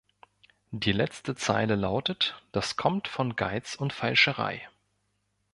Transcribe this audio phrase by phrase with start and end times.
[0.71, 4.67] Die letzte Zeile lautet: "Das kommt von Geiz und Feilscherei!"